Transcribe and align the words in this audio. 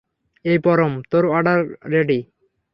এই 0.45 0.57
পরম, 0.57 0.93
তোর 1.11 1.23
অর্ডার 1.27 1.59
রেডি। 1.91 2.19